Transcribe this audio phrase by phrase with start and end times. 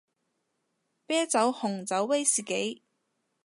[1.05, 2.81] 啤酒紅酒威士忌